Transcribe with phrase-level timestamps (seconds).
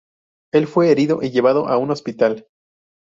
[0.51, 2.47] Él fue herido y llevado a un hospital.